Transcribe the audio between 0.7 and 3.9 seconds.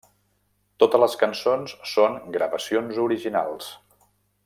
Totes les cançons són gravacions originals.